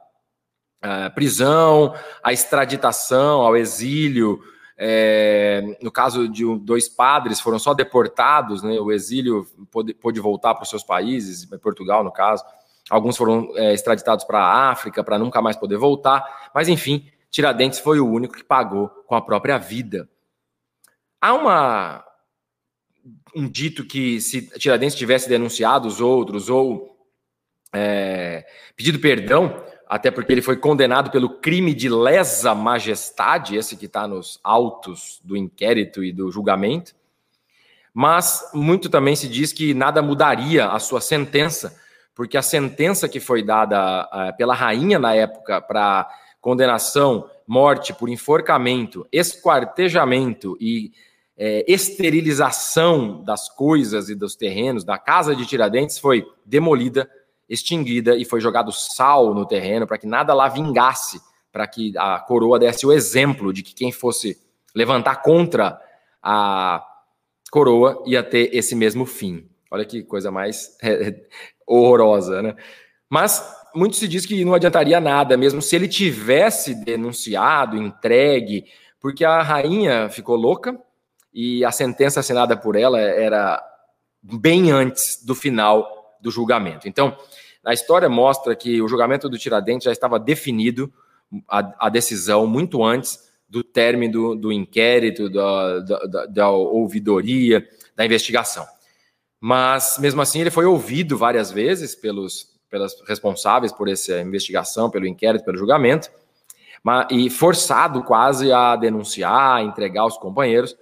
[0.81, 4.39] à prisão, à extraditação, ao exílio,
[4.77, 8.79] é, no caso de dois padres, foram só deportados, né?
[8.79, 12.43] o exílio pôde, pôde voltar para os seus países, Portugal, no caso.
[12.89, 16.51] Alguns foram é, extraditados para a África para nunca mais poder voltar.
[16.53, 20.07] Mas, enfim, Tiradentes foi o único que pagou com a própria vida.
[21.19, 22.05] Há uma,
[23.35, 26.97] um dito que se Tiradentes tivesse denunciado os outros ou
[27.73, 33.85] é, pedido perdão, até porque ele foi condenado pelo crime de lesa majestade, esse que
[33.85, 36.95] está nos autos do inquérito e do julgamento.
[37.93, 41.79] Mas muito também se diz que nada mudaria a sua sentença,
[42.13, 46.07] porque a sentença que foi dada uh, pela rainha na época para
[46.41, 50.91] condenação, morte por enforcamento, esquartejamento e
[51.37, 57.09] é, esterilização das coisas e dos terrenos da casa de Tiradentes foi demolida
[57.47, 61.21] extinguida e foi jogado sal no terreno para que nada lá vingasse,
[61.51, 64.37] para que a coroa desse o exemplo de que quem fosse
[64.75, 65.79] levantar contra
[66.21, 66.83] a
[67.51, 69.47] coroa ia ter esse mesmo fim.
[69.69, 70.75] Olha que coisa mais
[71.65, 72.55] horrorosa, né?
[73.09, 78.65] Mas muito se diz que não adiantaria nada, mesmo se ele tivesse denunciado, entregue,
[78.99, 80.77] porque a rainha ficou louca
[81.39, 83.63] e a sentença assinada por ela era
[84.23, 86.87] bem antes do final do julgamento.
[86.87, 87.15] Então,
[87.63, 90.91] a história mostra que o julgamento do Tiradentes já estava definido,
[91.47, 97.63] a, a decisão, muito antes do término do, do inquérito, da, da, da, ouvidoria,
[97.95, 98.65] da investigação.
[99.39, 105.05] Mas, mesmo assim, ele foi ouvido várias vezes pelos, pelas responsáveis por essa investigação, pelo
[105.05, 106.09] inquérito, pelo julgamento,
[107.11, 110.75] e forçado quase a denunciar, a entregar os companheiros.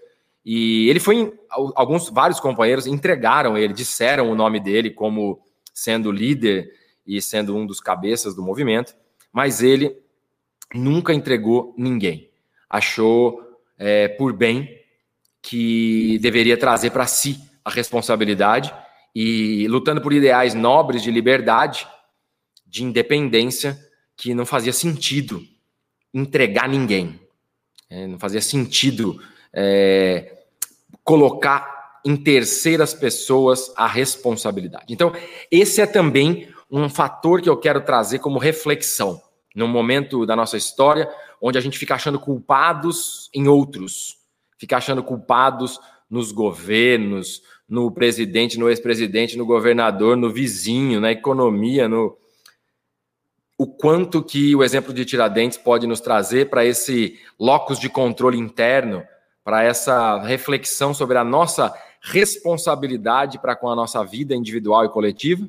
[0.46, 5.42] E ele foi, alguns, vários companheiros entregaram ele, disseram o nome dele como
[5.74, 6.72] sendo líder
[7.06, 8.96] e sendo um dos cabeças do movimento,
[9.34, 9.98] mas ele
[10.74, 12.30] nunca entregou ninguém.
[12.70, 13.42] Achou
[13.78, 14.70] é, por bem
[15.42, 18.74] que deveria trazer para si a responsabilidade
[19.14, 21.88] e lutando por ideais nobres de liberdade,
[22.66, 23.80] de independência,
[24.16, 25.42] que não fazia sentido
[26.14, 27.20] entregar ninguém.
[27.90, 29.22] É, não fazia sentido
[29.54, 30.35] é,
[31.06, 34.94] colocar em terceiras pessoas a responsabilidade.
[34.94, 35.14] Então,
[35.50, 39.22] esse é também um fator que eu quero trazer como reflexão
[39.56, 41.10] num momento da nossa história
[41.42, 44.18] onde a gente fica achando culpados em outros,
[44.58, 51.88] fica achando culpados nos governos, no presidente, no ex-presidente, no governador, no vizinho, na economia,
[51.88, 52.18] no
[53.58, 58.38] o quanto que o exemplo de Tiradentes pode nos trazer para esse locus de controle
[58.38, 59.02] interno,
[59.46, 65.48] para essa reflexão sobre a nossa responsabilidade para com a nossa vida individual e coletiva,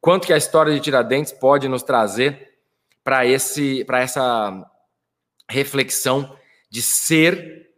[0.00, 2.54] quanto que a história de Tiradentes pode nos trazer
[3.02, 4.64] para esse para essa
[5.50, 6.36] reflexão
[6.70, 7.68] de ser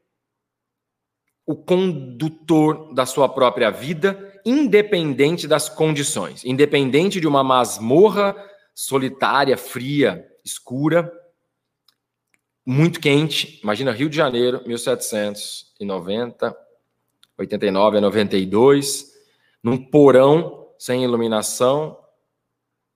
[1.47, 8.37] o condutor da sua própria vida, independente das condições, independente de uma masmorra
[8.75, 11.11] solitária, fria, escura,
[12.65, 13.61] muito quente.
[13.63, 16.57] Imagina Rio de Janeiro, 1790,
[17.39, 19.13] 89 a 92,
[19.63, 21.99] num porão sem iluminação,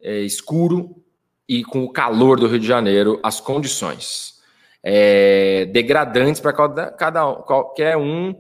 [0.01, 1.03] é, escuro
[1.49, 4.37] e com o calor do Rio de Janeiro, as condições
[4.83, 8.35] é, degradantes para cada, cada, qualquer um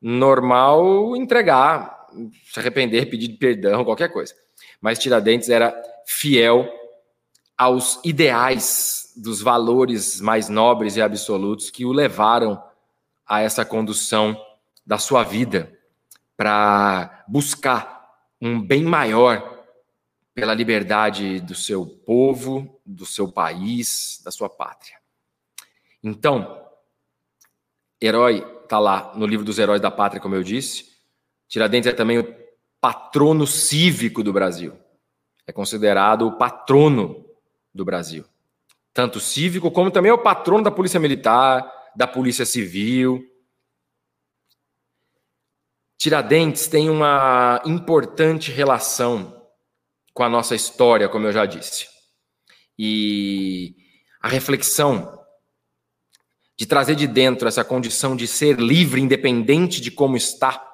[0.00, 2.06] normal entregar,
[2.44, 4.32] se arrepender, pedir perdão, qualquer coisa.
[4.80, 5.74] Mas Tiradentes era
[6.06, 6.68] fiel
[7.58, 12.62] aos ideais dos valores mais nobres e absolutos que o levaram
[13.26, 14.40] a essa condução
[14.86, 15.76] da sua vida
[16.36, 19.66] para buscar um bem maior
[20.32, 24.96] pela liberdade do seu povo, do seu país, da sua pátria.
[26.00, 26.64] Então,
[28.00, 30.92] herói está lá no livro dos heróis da pátria, como eu disse.
[31.48, 32.36] Tiradentes é também o
[32.80, 34.78] patrono cívico do Brasil.
[35.44, 37.27] É considerado o patrono
[37.74, 38.24] do Brasil.
[38.92, 43.24] Tanto cívico como também é o patrono da Polícia Militar, da Polícia Civil.
[45.96, 49.46] Tiradentes tem uma importante relação
[50.12, 51.86] com a nossa história, como eu já disse.
[52.78, 53.76] E
[54.20, 55.16] a reflexão
[56.56, 60.64] de trazer de dentro essa condição de ser livre, independente de como está,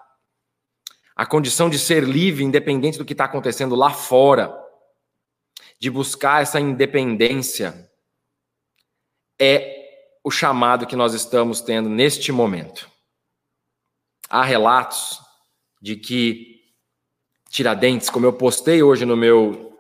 [1.15, 4.64] a condição de ser livre, independente do que está acontecendo lá fora,
[5.79, 7.91] de buscar essa independência,
[9.41, 9.75] é
[10.23, 12.89] o chamado que nós estamos tendo neste momento.
[14.29, 15.21] Há relatos
[15.81, 16.55] de que
[17.51, 19.79] Tiradentes, como eu postei hoje no meu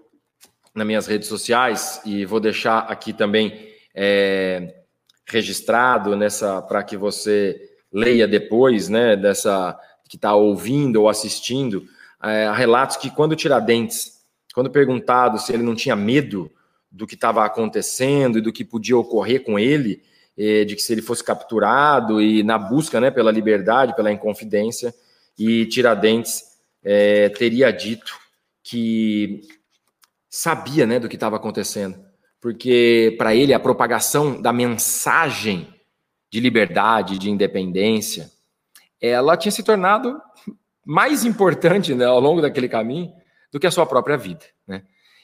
[0.74, 4.83] nas minhas redes sociais e vou deixar aqui também é,
[5.26, 7.61] registrado nessa para que você
[7.92, 9.78] leia depois, né, dessa
[10.09, 11.87] que está ouvindo ou assistindo,
[12.22, 14.13] é, relatos que quando Tiradentes,
[14.54, 16.50] quando perguntado se ele não tinha medo
[16.90, 20.00] do que estava acontecendo e do que podia ocorrer com ele,
[20.38, 24.94] é, de que se ele fosse capturado e na busca né, pela liberdade, pela inconfidência,
[25.36, 26.44] e Tiradentes
[26.84, 28.16] é, teria dito
[28.62, 29.42] que
[30.30, 31.98] sabia né, do que estava acontecendo,
[32.40, 35.68] porque para ele a propagação da mensagem
[36.30, 38.30] de liberdade, de independência,
[39.00, 40.20] ela tinha se tornado
[40.86, 43.12] mais importante né, ao longo daquele caminho
[43.54, 44.44] do que a sua própria vida.
[44.66, 44.82] Né?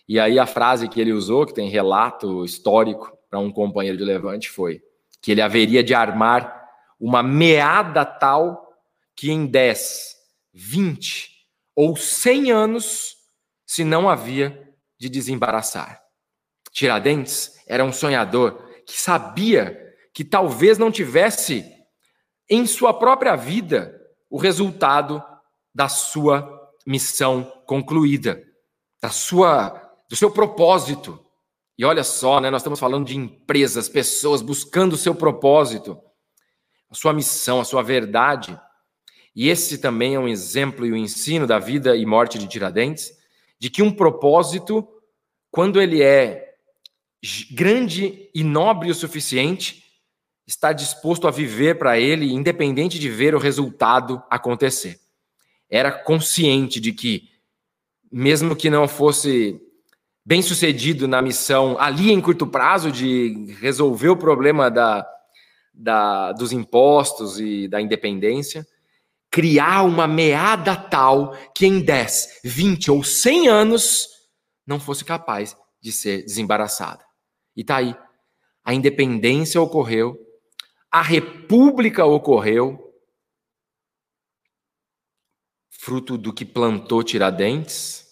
[0.08, 4.04] E aí a frase que ele usou, que tem relato histórico para um companheiro de
[4.04, 4.80] Levante, foi
[5.20, 6.64] que ele haveria de armar
[7.00, 8.72] uma meada tal
[9.16, 10.14] que em 10,
[10.54, 11.28] 20
[11.74, 13.16] ou 100 anos
[13.66, 16.00] se não havia de desembaraçar.
[16.70, 19.76] Tiradentes era um sonhador que sabia
[20.14, 21.64] que talvez não tivesse
[22.48, 25.20] em sua própria vida o resultado
[25.74, 26.59] da sua
[26.90, 28.42] missão concluída,
[29.00, 31.24] da sua do seu propósito.
[31.78, 35.96] E olha só, né, nós estamos falando de empresas, pessoas buscando o seu propósito,
[36.90, 38.60] a sua missão, a sua verdade.
[39.36, 43.12] E esse também é um exemplo e um ensino da vida e morte de Tiradentes,
[43.56, 44.86] de que um propósito,
[45.48, 46.56] quando ele é
[47.52, 49.84] grande e nobre o suficiente,
[50.44, 54.98] está disposto a viver para ele, independente de ver o resultado acontecer.
[55.70, 57.28] Era consciente de que,
[58.10, 59.60] mesmo que não fosse
[60.24, 65.06] bem sucedido na missão ali em curto prazo de resolver o problema da,
[65.72, 68.66] da, dos impostos e da independência,
[69.30, 74.08] criar uma meada tal que em 10, 20 ou 100 anos
[74.66, 77.04] não fosse capaz de ser desembaraçada.
[77.56, 77.96] E tá aí.
[78.64, 80.18] A independência ocorreu,
[80.90, 82.89] a república ocorreu,
[85.80, 88.06] fruto do que plantou Tiradentes,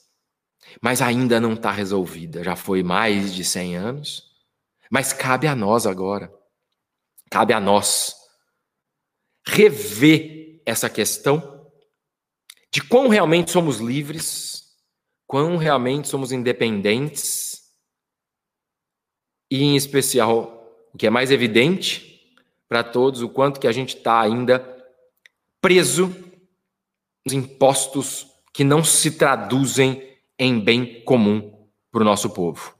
[0.80, 2.42] mas ainda não está resolvida.
[2.42, 4.24] Já foi mais de 100 anos,
[4.90, 6.32] mas cabe a nós agora,
[7.30, 8.14] cabe a nós
[9.46, 11.70] rever essa questão
[12.72, 14.74] de quão realmente somos livres,
[15.26, 17.68] quão realmente somos independentes,
[19.50, 22.34] e em especial, o que é mais evidente
[22.66, 24.58] para todos, o quanto que a gente está ainda
[25.60, 26.27] preso
[27.32, 30.02] impostos que não se traduzem
[30.38, 31.52] em bem comum
[31.90, 32.74] para o nosso povo.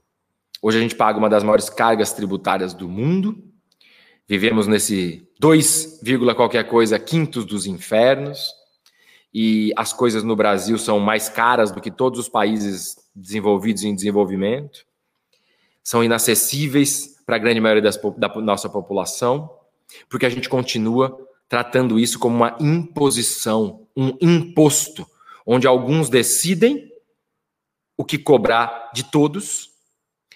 [0.61, 3.41] Hoje a gente paga uma das maiores cargas tributárias do mundo.
[4.27, 6.01] Vivemos nesse 2,
[6.35, 8.53] qualquer coisa quintos dos infernos.
[9.33, 13.95] E as coisas no Brasil são mais caras do que todos os países desenvolvidos em
[13.95, 14.85] desenvolvimento.
[15.83, 19.49] São inacessíveis para a grande maioria das, da nossa população,
[20.09, 25.05] porque a gente continua tratando isso como uma imposição, um imposto,
[25.45, 26.89] onde alguns decidem
[27.97, 29.69] o que cobrar de todos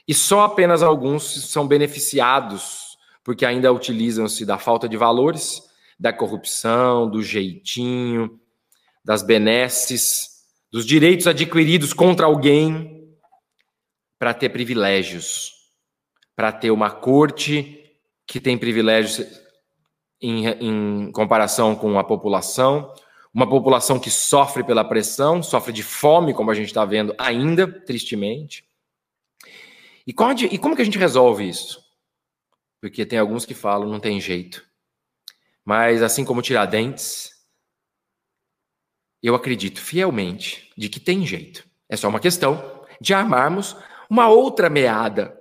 [0.08, 5.62] e só apenas alguns são beneficiados, porque ainda utilizam-se da falta de valores,
[5.98, 8.40] da corrupção, do jeitinho,
[9.06, 13.08] das benesses, dos direitos adquiridos contra alguém,
[14.18, 15.52] para ter privilégios,
[16.36, 17.80] para ter uma corte
[18.26, 19.43] que tem privilégios
[20.24, 22.94] em, em comparação com a população,
[23.34, 27.68] uma população que sofre pela pressão, sofre de fome, como a gente está vendo ainda,
[27.68, 28.66] tristemente.
[30.08, 31.84] E, qual, e como que a gente resolve isso?
[32.80, 34.66] Porque tem alguns que falam, não tem jeito.
[35.66, 37.32] Mas assim como Tiradentes,
[39.22, 41.68] eu acredito fielmente de que tem jeito.
[41.90, 43.76] É só uma questão de armarmos
[44.10, 45.38] uma outra meada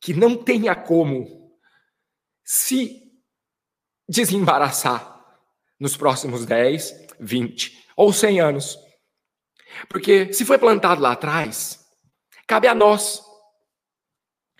[0.00, 1.52] que não tenha como
[2.42, 3.03] se
[4.08, 5.14] desembaraçar
[5.78, 8.78] nos próximos 10, 20 ou 100 anos.
[9.88, 11.84] Porque se foi plantado lá atrás,
[12.46, 13.22] cabe a nós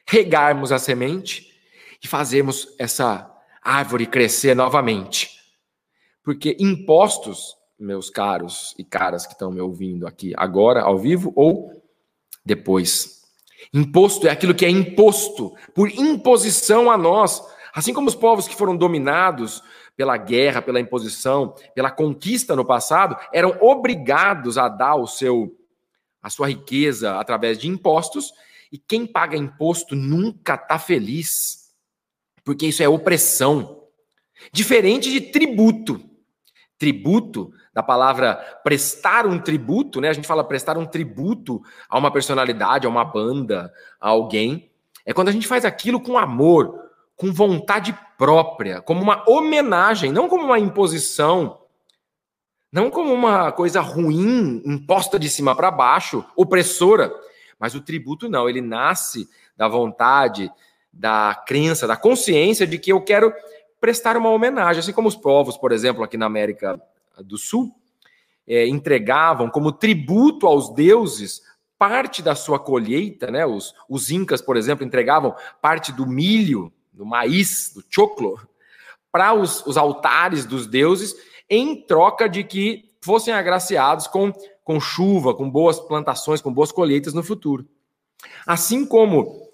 [0.07, 1.53] regarmos a semente
[2.03, 3.31] e fazermos essa
[3.63, 5.31] árvore crescer novamente.
[6.23, 11.83] Porque impostos, meus caros e caras que estão me ouvindo aqui agora, ao vivo ou
[12.45, 13.23] depois.
[13.73, 17.43] Imposto é aquilo que é imposto por imposição a nós.
[17.75, 19.61] Assim como os povos que foram dominados
[19.97, 25.59] pela guerra, pela imposição, pela conquista no passado, eram obrigados a dar o seu
[26.23, 28.33] a sua riqueza através de impostos
[28.73, 31.75] e quem paga imposto nunca está feliz,
[32.43, 33.83] porque isso é opressão.
[34.51, 36.01] Diferente de tributo.
[36.79, 40.09] Tributo, da palavra prestar um tributo, né?
[40.09, 44.71] A gente fala prestar um tributo a uma personalidade, a uma banda, a alguém.
[45.05, 46.84] É quando a gente faz aquilo com amor,
[47.17, 51.61] com vontade própria, como uma homenagem, não como uma imposição,
[52.73, 57.13] não como uma coisa ruim, imposta de cima para baixo, opressora.
[57.59, 60.51] Mas o tributo não, ele nasce da vontade,
[60.93, 63.33] da crença, da consciência de que eu quero
[63.81, 66.81] prestar uma homenagem, assim como os povos, por exemplo, aqui na América
[67.19, 67.73] do Sul,
[68.47, 71.43] é, entregavam como tributo aos deuses
[71.79, 73.45] parte da sua colheita, né?
[73.45, 78.41] Os, os incas, por exemplo, entregavam parte do milho, do maíz, do choclo,
[79.13, 81.15] para os, os altares dos deuses,
[81.51, 84.33] em troca de que fossem agraciados com
[84.65, 87.69] com chuva, com boas plantações, com boas colheitas no futuro.
[88.47, 89.45] Assim como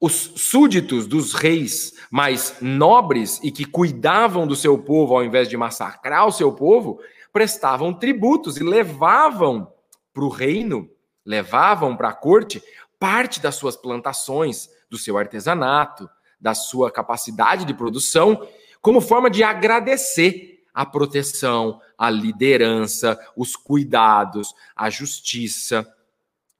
[0.00, 5.56] os súditos dos reis mais nobres e que cuidavam do seu povo ao invés de
[5.56, 7.00] massacrar o seu povo,
[7.32, 9.72] prestavam tributos e levavam
[10.12, 10.90] para o reino,
[11.24, 12.62] levavam para a corte
[12.98, 16.10] parte das suas plantações, do seu artesanato,
[16.40, 18.46] da sua capacidade de produção,
[18.80, 25.86] como forma de agradecer a proteção, a liderança, os cuidados, a justiça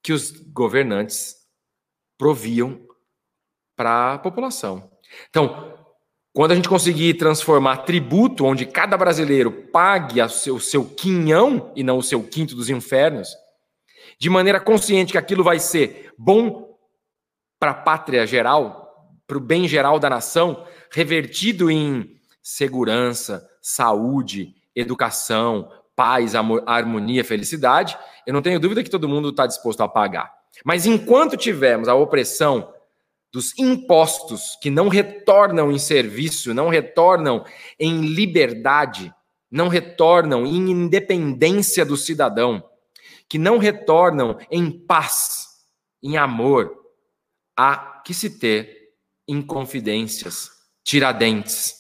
[0.03, 1.37] que os governantes
[2.17, 2.81] proviam
[3.77, 4.91] para a população.
[5.31, 5.79] Então,
[6.33, 11.83] quando a gente conseguir transformar tributo, onde cada brasileiro pague o seu, seu quinhão e
[11.83, 13.29] não o seu quinto dos infernos,
[14.19, 16.77] de maneira consciente que aquilo vai ser bom
[17.59, 18.88] para a pátria geral,
[19.29, 27.99] para o bem geral da nação, revertido em segurança, saúde, educação, paz, amor, harmonia, felicidade,
[28.27, 30.33] eu não tenho dúvida que todo mundo está disposto a pagar.
[30.65, 32.73] Mas enquanto tivermos a opressão
[33.31, 37.45] dos impostos que não retornam em serviço, não retornam
[37.79, 39.13] em liberdade,
[39.51, 42.65] não retornam em independência do cidadão,
[43.29, 45.49] que não retornam em paz,
[46.03, 46.75] em amor,
[47.55, 48.78] há que se ter
[49.29, 50.51] inconfidências,
[50.83, 51.75] tiradentes,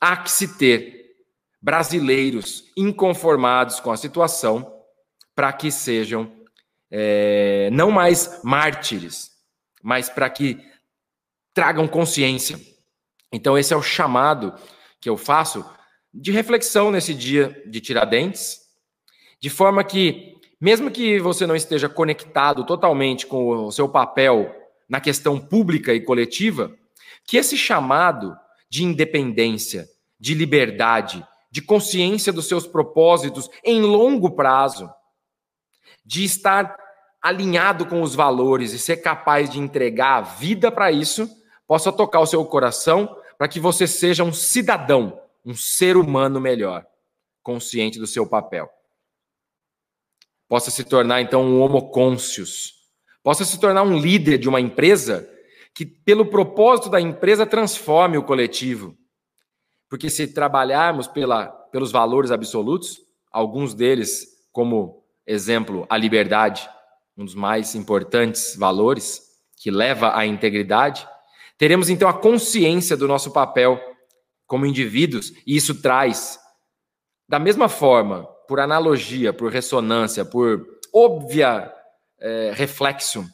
[0.00, 1.04] há que se ter
[1.60, 4.72] brasileiros inconformados com a situação
[5.34, 6.32] para que sejam
[6.90, 9.30] é, não mais mártires,
[9.82, 10.58] mas para que
[11.52, 12.58] tragam consciência.
[13.32, 14.54] Então, esse é o chamado
[15.00, 15.64] que eu faço
[16.12, 18.60] de reflexão nesse dia de Tiradentes,
[19.40, 24.54] de forma que, mesmo que você não esteja conectado totalmente com o seu papel
[24.88, 26.72] na questão pública e coletiva,
[27.26, 28.36] que esse chamado
[28.68, 34.90] de independência, de liberdade, de consciência dos seus propósitos em longo prazo,
[36.04, 36.76] de estar
[37.22, 41.28] alinhado com os valores e ser capaz de entregar a vida para isso,
[41.66, 46.84] possa tocar o seu coração para que você seja um cidadão, um ser humano melhor,
[47.42, 48.68] consciente do seu papel.
[50.48, 52.74] Possa se tornar então um homocôncius,
[53.22, 55.28] possa se tornar um líder de uma empresa
[55.74, 58.96] que, pelo propósito da empresa, transforme o coletivo.
[59.90, 63.00] Porque se trabalharmos pela, pelos valores absolutos,
[63.30, 66.68] alguns deles, como exemplo, a liberdade,
[67.16, 69.22] um dos mais importantes valores,
[69.56, 71.08] que leva à integridade,
[71.58, 73.80] teremos então a consciência do nosso papel
[74.46, 76.38] como indivíduos, e isso traz,
[77.28, 81.72] da mesma forma, por analogia, por ressonância, por óbvia
[82.20, 83.24] é, reflexo,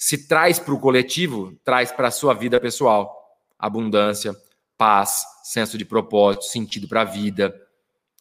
[0.00, 3.36] se traz para o coletivo, traz para a sua vida pessoal.
[3.58, 4.34] Abundância,
[4.78, 7.54] paz, senso de propósito, sentido para a vida,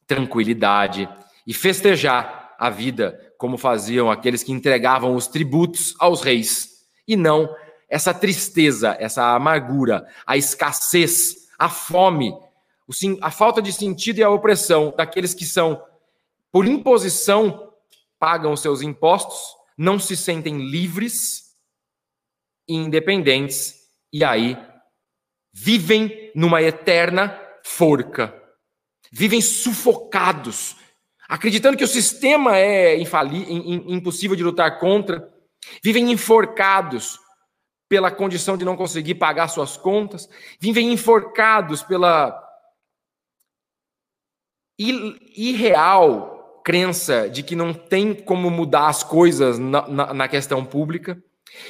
[0.05, 1.07] tranquilidade.
[1.47, 7.49] E festejar a vida como faziam aqueles que entregavam os tributos aos reis, e não
[7.89, 12.37] essa tristeza, essa amargura, a escassez, a fome,
[13.21, 15.81] a falta de sentido e a opressão daqueles que são,
[16.51, 17.71] por imposição,
[18.19, 19.39] pagam seus impostos,
[19.77, 21.48] não se sentem livres
[22.69, 23.75] e independentes,
[24.13, 24.57] e aí
[25.51, 28.33] vivem numa eterna forca,
[29.11, 30.77] vivem sufocados
[31.29, 35.31] acreditando que o sistema é impossível de lutar contra,
[35.83, 37.19] vivem enforcados
[37.87, 40.27] pela condição de não conseguir pagar suas contas,
[40.59, 42.35] vivem enforcados pela
[45.35, 51.21] irreal crença de que não tem como mudar as coisas na, na, na questão pública,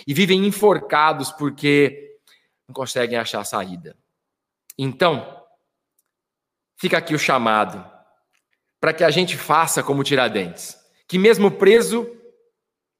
[0.05, 2.17] e vivem enforcados porque
[2.67, 3.97] não conseguem achar saída.
[4.77, 5.43] Então,
[6.77, 7.85] fica aqui o chamado
[8.79, 10.77] para que a gente faça como Tiradentes,
[11.07, 12.09] que mesmo preso,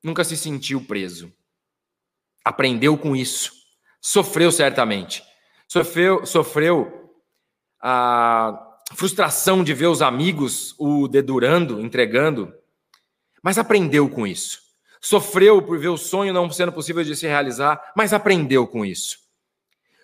[0.03, 1.31] nunca se sentiu preso.
[2.43, 3.53] Aprendeu com isso.
[4.01, 5.23] Sofreu certamente.
[5.67, 7.15] Sofreu, sofreu
[7.81, 12.53] a frustração de ver os amigos o dedurando, entregando,
[13.43, 14.68] mas aprendeu com isso.
[15.01, 19.19] Sofreu por ver o sonho não sendo possível de se realizar, mas aprendeu com isso.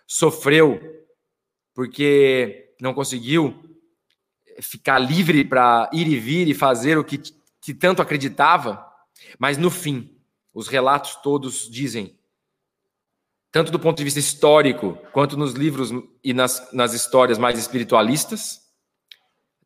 [0.07, 0.79] Sofreu
[1.73, 3.53] porque não conseguiu
[4.61, 7.17] ficar livre para ir e vir e fazer o que,
[7.59, 8.85] que tanto acreditava,
[9.37, 10.17] mas no fim,
[10.53, 12.17] os relatos todos dizem,
[13.51, 15.91] tanto do ponto de vista histórico, quanto nos livros
[16.23, 18.61] e nas, nas histórias mais espiritualistas,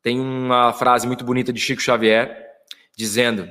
[0.02, 2.48] tem uma frase muito bonita de Chico Xavier,
[2.96, 3.48] dizendo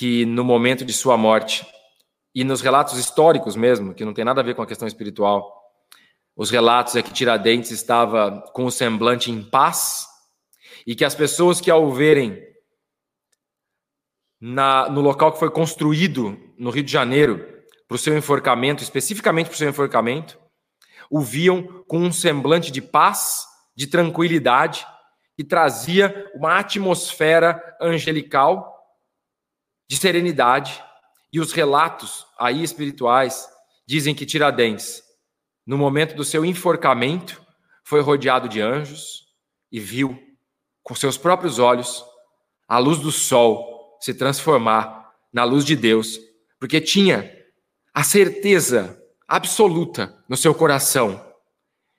[0.00, 1.66] que no momento de sua morte,
[2.34, 5.54] e nos relatos históricos mesmo, que não tem nada a ver com a questão espiritual,
[6.34, 10.06] os relatos é que Tiradentes estava com o semblante em paz,
[10.86, 12.42] e que as pessoas que ao verem
[14.40, 17.46] na, no local que foi construído no Rio de Janeiro
[17.86, 20.38] para o seu enforcamento, especificamente para o seu enforcamento,
[21.10, 23.44] o viam com um semblante de paz,
[23.76, 24.86] de tranquilidade,
[25.36, 28.79] que trazia uma atmosfera angelical,
[29.90, 30.80] de serenidade.
[31.32, 33.48] E os relatos aí espirituais
[33.84, 35.02] dizem que Tiradentes,
[35.66, 37.44] no momento do seu enforcamento,
[37.82, 39.26] foi rodeado de anjos
[39.70, 40.16] e viu
[40.80, 42.04] com seus próprios olhos
[42.68, 46.20] a luz do sol se transformar na luz de Deus,
[46.60, 47.28] porque tinha
[47.92, 51.34] a certeza absoluta no seu coração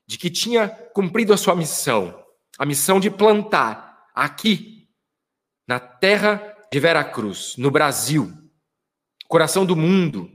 [0.08, 2.26] de que tinha cumprido a sua missão,
[2.58, 4.88] a missão de plantar aqui
[5.68, 8.32] na terra de Veracruz, no Brasil,
[9.28, 10.32] coração do mundo,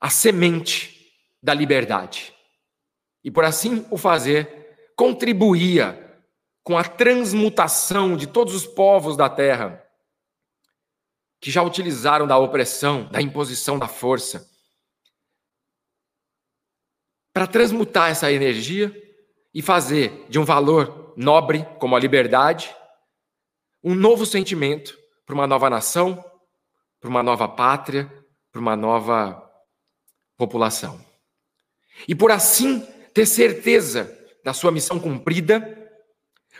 [0.00, 2.34] a semente da liberdade.
[3.22, 6.04] E por assim o fazer, contribuía
[6.64, 9.84] com a transmutação de todos os povos da terra
[11.40, 14.50] que já utilizaram da opressão, da imposição da força,
[17.32, 18.92] para transmutar essa energia
[19.54, 22.74] e fazer de um valor nobre como a liberdade
[23.88, 26.22] um novo sentimento para uma nova nação,
[27.00, 28.12] para uma nova pátria,
[28.52, 29.42] para uma nova
[30.36, 31.02] população.
[32.06, 34.14] E por assim ter certeza
[34.44, 35.90] da sua missão cumprida,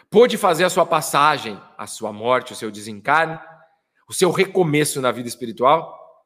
[0.08, 3.38] pôde fazer a sua passagem, a sua morte, o seu desencarne,
[4.08, 6.24] o seu recomeço na vida espiritual,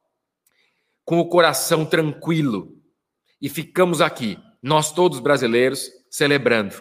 [1.05, 2.81] com o coração tranquilo.
[3.41, 6.81] E ficamos aqui, nós todos brasileiros, celebrando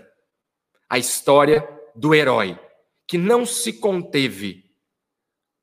[0.87, 2.59] a história do herói,
[3.11, 4.71] que não se conteve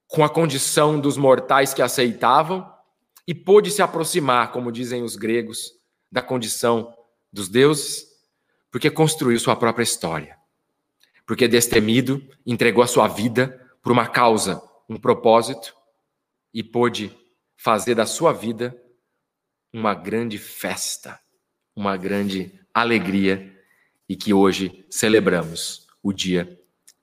[0.06, 2.70] com a condição dos mortais que aceitavam
[3.26, 5.72] e pôde se aproximar, como dizem os gregos,
[6.12, 6.94] da condição
[7.32, 8.06] dos deuses,
[8.70, 10.36] porque construiu sua própria história.
[11.24, 15.74] Porque destemido entregou a sua vida por uma causa, um propósito,
[16.52, 17.16] e pôde
[17.56, 18.78] fazer da sua vida
[19.72, 21.18] uma grande festa,
[21.74, 23.58] uma grande alegria
[24.06, 26.57] e que hoje celebramos o dia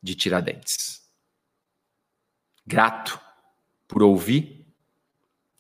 [0.06, 1.02] de Tiradentes.
[2.66, 3.20] Grato
[3.88, 4.68] por ouvir,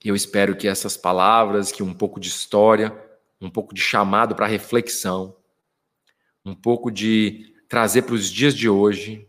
[0.03, 2.95] eu espero que essas palavras, que um pouco de história,
[3.41, 5.35] um pouco de chamado para reflexão,
[6.45, 9.27] um pouco de trazer para os dias de hoje,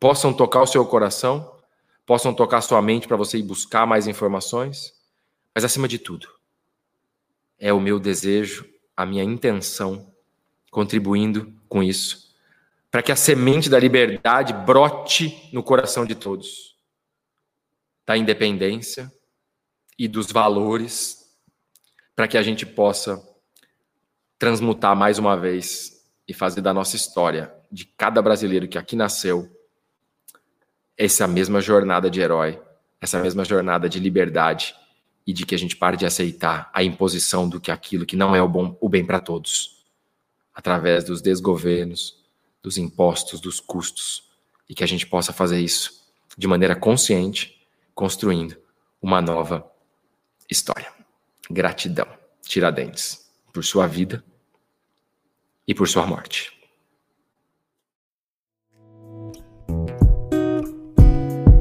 [0.00, 1.56] possam tocar o seu coração,
[2.04, 4.92] possam tocar sua mente para você ir buscar mais informações,
[5.54, 6.28] mas acima de tudo,
[7.56, 10.12] é o meu desejo, a minha intenção,
[10.72, 12.25] contribuindo com isso,
[12.96, 16.78] para que a semente da liberdade brote no coração de todos,
[18.06, 19.12] da independência
[19.98, 21.26] e dos valores,
[22.14, 23.22] para que a gente possa
[24.38, 29.46] transmutar mais uma vez e fazer da nossa história, de cada brasileiro que aqui nasceu,
[30.96, 32.58] essa mesma jornada de herói,
[32.98, 34.74] essa mesma jornada de liberdade
[35.26, 38.34] e de que a gente pare de aceitar a imposição do que aquilo que não
[38.34, 39.84] é o bom, o bem para todos,
[40.54, 42.24] através dos desgovernos,
[42.66, 44.24] dos impostos, dos custos,
[44.68, 46.02] e que a gente possa fazer isso
[46.36, 47.64] de maneira consciente,
[47.94, 48.56] construindo
[49.00, 49.64] uma nova
[50.50, 50.92] história.
[51.48, 52.08] Gratidão,
[52.42, 54.24] Tiradentes, por sua vida
[55.64, 56.50] e por sua morte.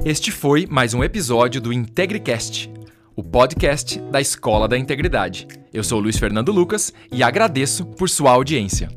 [0.04, 2.68] Este foi mais um episódio do IntegriCast,
[3.16, 5.48] o podcast da Escola da Integridade.
[5.72, 8.90] Eu sou Luiz Fernando Lucas e agradeço por sua audiência.